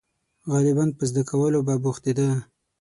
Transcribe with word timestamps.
•غالباً 0.51 0.85
په 0.97 1.03
زده 1.09 1.23
کولو 1.29 1.59
به 1.67 1.75
بوختېده. 1.83 2.29